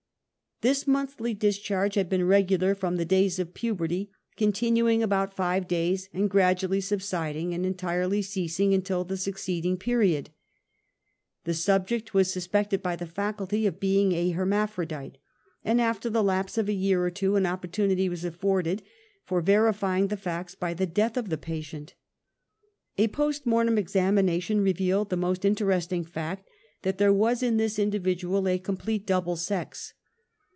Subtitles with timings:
[0.63, 6.07] This monthly discharge had been regular from the days of puberty, continuing about five days,
[6.13, 10.29] and gradually subsiding and entirely ceasing until the succeeding period.
[11.45, 15.17] The subject was suspected by the faculty of being \a hermaphrodite,
[15.65, 18.81] and after the lapse of a year or two an opportunity was aftbrded
[19.23, 21.95] for veri^dug the facts, by the death of the patient.
[22.99, 26.47] A post mortem examination revealed the most in teresting fact
[26.83, 29.95] that there was in this individual, a complete double sex.